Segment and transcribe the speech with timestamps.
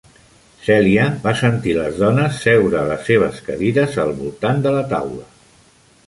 [0.67, 5.27] Celia va sentir les dones seure a les seves cadires al voltant de la taula.